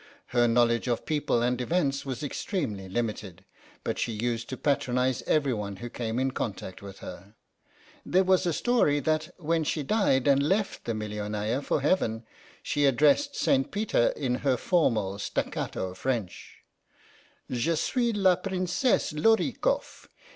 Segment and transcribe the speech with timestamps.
[0.29, 3.45] Her knowledge of people and events was extremely limited;
[3.83, 7.35] but she used to patronise every one who came in contact with her.
[8.03, 12.25] There was a story that when she died and left the Millionaya for Heaven
[12.63, 13.71] she addressed I REGINALD IN RUSSIA 3 St.
[13.71, 16.63] Peter in her formal staccato French:
[17.05, 20.07] * Je suis la Princesse Lor i kofF.